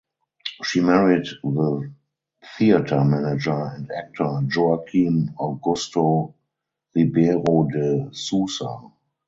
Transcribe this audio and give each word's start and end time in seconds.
She 0.63 0.81
married 0.81 1.27
the 1.43 1.91
theatre 2.57 3.03
manager 3.03 3.51
and 3.65 3.87
actor 3.91 4.41
Joaquim 4.55 5.35
Augusto 5.39 6.33
Ribeiro 6.95 7.67
de 7.71 8.09
Sousa. 8.11 8.79